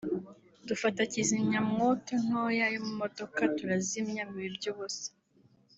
[0.67, 5.07] dufata kizimyamwoto ntoya yo mu modoka turazimya biba iby’ubusa